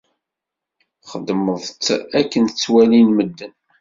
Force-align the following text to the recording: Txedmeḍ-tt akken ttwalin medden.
Txedmeḍ-tt 1.01 1.87
akken 2.19 2.43
ttwalin 2.45 3.07
medden. 3.17 3.53